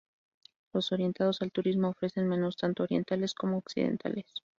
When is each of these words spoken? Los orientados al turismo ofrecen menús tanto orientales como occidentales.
Los 0.73 0.91
orientados 0.93 1.43
al 1.43 1.51
turismo 1.51 1.89
ofrecen 1.89 2.27
menús 2.27 2.57
tanto 2.57 2.81
orientales 2.81 3.35
como 3.35 3.59
occidentales. 3.59 4.25